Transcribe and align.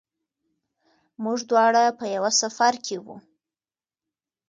موږ 1.23 1.39
دواړه 1.49 1.83
په 1.99 2.05
یوه 2.15 2.31
سفر 2.41 2.73
کې 2.85 2.97
وو. 3.03 3.15